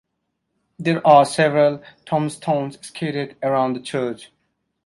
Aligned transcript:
There 0.79 1.05
are 1.05 1.25
several 1.25 1.83
tombstones 2.07 2.79
scattered 2.81 3.35
around 3.43 3.73
the 3.75 3.79
church. 3.81 4.31